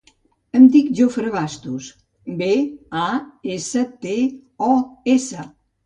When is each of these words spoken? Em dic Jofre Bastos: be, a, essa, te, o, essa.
Em 0.59 0.63
dic 0.75 0.87
Jofre 0.99 1.33
Bastos: 1.35 1.91
be, 2.41 2.49
a, 3.05 3.07
essa, 3.61 3.87
te, 4.07 4.19
o, 4.75 4.77
essa. 5.19 5.51